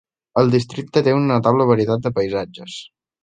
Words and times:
El 0.41 0.47
districte 0.53 1.03
té 1.07 1.13
una 1.17 1.27
notable 1.33 1.69
varietat 1.73 2.07
de 2.09 2.13
paisatges. 2.17 2.81